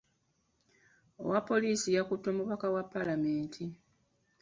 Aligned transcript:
Owa 1.23 1.39
poliisi 1.49 1.89
yakutte 1.95 2.27
omubaka 2.33 2.67
wa 2.75 2.83
paalamenti. 2.91 3.63